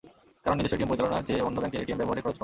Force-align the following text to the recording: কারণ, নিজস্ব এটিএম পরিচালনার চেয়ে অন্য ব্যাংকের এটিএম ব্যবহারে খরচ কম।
কারণ, 0.43 0.55
নিজস্ব 0.57 0.73
এটিএম 0.75 0.89
পরিচালনার 0.91 1.25
চেয়ে 1.27 1.45
অন্য 1.47 1.57
ব্যাংকের 1.61 1.81
এটিএম 1.81 1.99
ব্যবহারে 1.99 2.23
খরচ 2.25 2.37
কম। 2.37 2.39